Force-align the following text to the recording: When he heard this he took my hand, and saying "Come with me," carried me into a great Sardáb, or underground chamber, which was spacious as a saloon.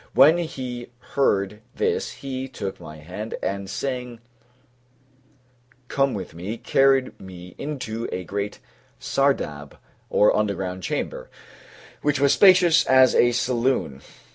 When 0.15 0.39
he 0.39 0.89
heard 1.13 1.61
this 1.75 2.09
he 2.11 2.47
took 2.47 2.79
my 2.79 2.97
hand, 2.97 3.35
and 3.43 3.69
saying 3.69 4.19
"Come 5.89 6.15
with 6.15 6.33
me," 6.33 6.57
carried 6.57 7.19
me 7.19 7.53
into 7.59 8.09
a 8.11 8.23
great 8.23 8.59
Sardáb, 8.99 9.73
or 10.09 10.35
underground 10.35 10.81
chamber, 10.81 11.29
which 12.01 12.19
was 12.19 12.33
spacious 12.33 12.83
as 12.87 13.13
a 13.13 13.31
saloon. 13.31 14.01